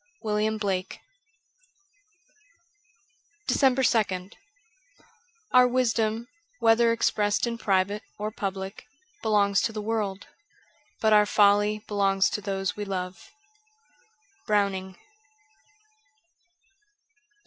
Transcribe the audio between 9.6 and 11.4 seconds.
to the world, but our